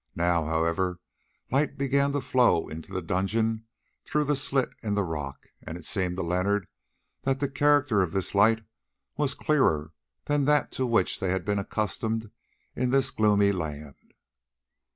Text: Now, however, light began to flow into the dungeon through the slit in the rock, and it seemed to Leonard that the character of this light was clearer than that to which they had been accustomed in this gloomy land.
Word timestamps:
Now, 0.15 0.45
however, 0.47 0.99
light 1.51 1.77
began 1.77 2.11
to 2.13 2.21
flow 2.21 2.67
into 2.67 2.91
the 2.91 3.03
dungeon 3.03 3.65
through 4.03 4.23
the 4.23 4.35
slit 4.35 4.71
in 4.81 4.95
the 4.95 5.03
rock, 5.03 5.45
and 5.61 5.77
it 5.77 5.85
seemed 5.85 6.15
to 6.15 6.23
Leonard 6.23 6.67
that 7.21 7.39
the 7.39 7.47
character 7.47 8.01
of 8.01 8.11
this 8.11 8.33
light 8.33 8.63
was 9.15 9.35
clearer 9.35 9.93
than 10.25 10.45
that 10.45 10.71
to 10.71 10.87
which 10.87 11.19
they 11.19 11.29
had 11.29 11.45
been 11.45 11.59
accustomed 11.59 12.31
in 12.75 12.89
this 12.89 13.11
gloomy 13.11 13.51
land. 13.51 13.93